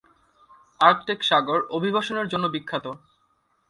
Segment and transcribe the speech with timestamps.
[0.79, 2.85] Arctic সাগর অভিবাসনের জন্য বিখ্যাত।